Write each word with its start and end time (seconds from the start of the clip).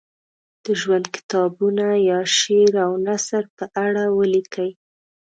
د 0.63 0.65
ژوند 0.81 1.05
کتابونه 1.15 1.85
یا 2.09 2.19
شعر 2.37 2.73
او 2.85 2.91
نثر 3.07 3.43
په 3.57 3.65
اړه 3.85 4.03
ولیکي. 4.17 4.69